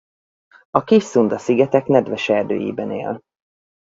A 0.69 0.83
Kis-Szunda-szigetek 0.83 1.85
nedves 1.87 2.29
erdőiben 2.29 2.91
él. 2.91 3.21